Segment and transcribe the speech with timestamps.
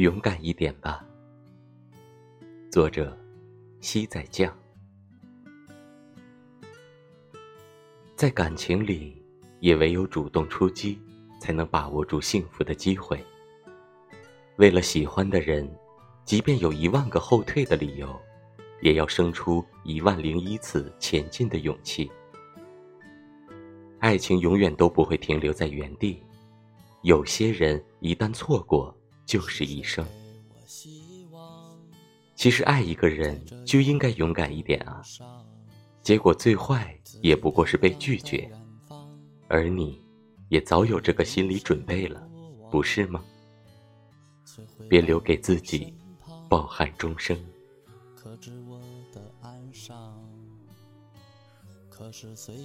[0.00, 1.04] 勇敢一点吧。
[2.70, 3.14] 作者：
[3.82, 4.50] 西在将。
[8.16, 9.22] 在感情里，
[9.58, 10.98] 也唯有主动出击，
[11.38, 13.22] 才能把握住幸福的机会。
[14.56, 15.70] 为了喜欢的人，
[16.24, 18.18] 即便有一万个后退的理由，
[18.80, 22.10] 也要生出一万零一次前进的勇气。
[23.98, 26.22] 爱情永远都不会停留在原地，
[27.02, 28.96] 有些人一旦错过。
[29.30, 30.04] 就是一生。
[32.34, 35.00] 其实爱一个人就应该勇敢一点啊，
[36.02, 38.50] 结果最坏也不过是被拒绝，
[39.46, 40.02] 而你，
[40.48, 42.28] 也早有这个心理准备了，
[42.72, 43.22] 不是吗？
[44.88, 45.94] 别留给自己
[46.48, 47.38] 抱憾终生。
[48.16, 48.80] 可知我
[49.12, 49.32] 的
[51.88, 52.58] 可是随